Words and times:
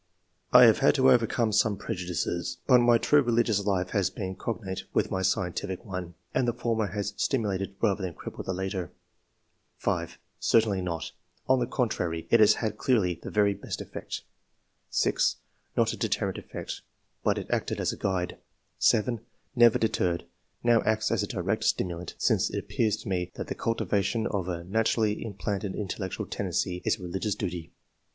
I 0.51 0.63
have 0.63 0.79
had 0.79 0.95
to 0.95 1.11
overcome 1.11 1.51
some 1.51 1.77
prejudices, 1.77 2.57
but 2.65 2.79
my 2.81 2.97
true 2.97 3.21
religious 3.21 3.63
life 3.63 3.91
has 3.91 4.09
been 4.09 4.35
cognate 4.35 4.85
with 4.95 5.11
my 5.11 5.21
scientific 5.21 5.85
one, 5.85 6.15
and 6.33 6.47
the 6.47 6.53
former 6.53 6.87
has 6.87 7.13
stimulated 7.17 7.75
rather 7.83 8.01
than 8.01 8.15
crippled 8.15 8.47
the 8.47 8.51
latter." 8.53 8.91
5.'' 9.77 10.17
Certainly 10.39 10.81
not! 10.81 11.11
On 11.47 11.59
the 11.59 11.67
contrary, 11.67 12.27
it 12.31 12.39
has 12.39 12.55
had 12.55 12.79
clearly 12.79 13.19
the 13.21 13.29
very 13.29 13.53
best 13.53 13.79
effect." 13.79 14.23
6." 14.89 15.35
Not 15.77 15.93
a 15.93 15.97
deterrent 15.97 16.39
efi^ect; 16.39 16.81
but 17.23 17.37
it 17.37 17.51
acted 17.51 17.79
as 17.79 17.93
a 17.93 17.97
guide." 17.97 18.39
7." 18.79 19.19
Never 19.55 19.77
deterred; 19.77 20.25
now 20.63 20.81
acts 20.81 21.11
as 21.11 21.21
a 21.21 21.27
direct 21.27 21.63
stimulant, 21.63 22.15
since 22.17 22.51
m 22.51 22.57
it 22.57 22.63
appears 22.63 22.97
to 22.97 23.07
me 23.07 23.29
that 23.35 23.49
the 23.49 23.53
cultivation 23.53 24.25
of 24.25 24.47
a 24.47 24.63
naturally 24.63 25.23
implanted 25.23 25.75
intellectual 25.75 26.25
tendency 26.25 26.81
is 26.85 26.97
a 26.99 27.03
religious 27.03 27.35
duty. 27.35 27.71